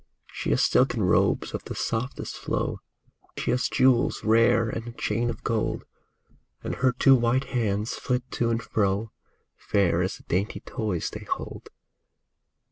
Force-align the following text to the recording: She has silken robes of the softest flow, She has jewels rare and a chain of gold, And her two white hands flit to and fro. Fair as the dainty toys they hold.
She 0.33 0.49
has 0.49 0.63
silken 0.63 1.03
robes 1.03 1.53
of 1.53 1.65
the 1.65 1.75
softest 1.75 2.35
flow, 2.35 2.79
She 3.37 3.51
has 3.51 3.69
jewels 3.69 4.23
rare 4.23 4.67
and 4.67 4.87
a 4.87 4.91
chain 4.93 5.29
of 5.29 5.43
gold, 5.43 5.83
And 6.63 6.73
her 6.77 6.91
two 6.93 7.13
white 7.15 7.43
hands 7.53 7.93
flit 7.93 8.23
to 8.31 8.49
and 8.49 8.63
fro. 8.63 9.11
Fair 9.55 10.01
as 10.01 10.17
the 10.17 10.23
dainty 10.23 10.61
toys 10.61 11.11
they 11.11 11.25
hold. 11.29 11.69